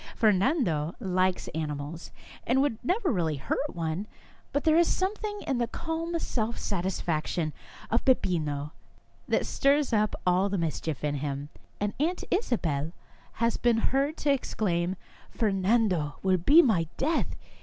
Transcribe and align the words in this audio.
Fernando 0.15 0.95
likes 0.99 1.47
animals, 1.49 2.09
and 2.47 2.59
would 2.59 2.79
never 2.83 3.11
really 3.11 3.35
hurt 3.35 3.75
one, 3.75 4.07
but 4.51 4.63
there 4.63 4.75
is 4.79 4.87
something 4.87 5.41
in 5.45 5.59
the 5.59 5.67
calm 5.67 6.17
self 6.17 6.57
satis 6.57 6.99
faction 6.99 7.53
of 7.91 8.03
Beppino 8.03 8.71
which 9.27 9.45
stirs 9.45 9.93
up 9.93 10.15
all 10.25 10.49
the 10.49 10.57
mis 10.57 10.81
chief 10.81 11.03
in 11.03 11.17
him, 11.17 11.49
and 11.79 11.93
Aunt 11.99 12.23
Isabel 12.31 12.93
has 13.33 13.57
been 13.57 13.77
heard 13.77 14.17
to 14.17 14.31
exclaim:" 14.31 14.95
Fernando 15.39 16.15
will 16.23 16.37
be 16.37 16.63
my 16.63 16.87
death 16.97 17.35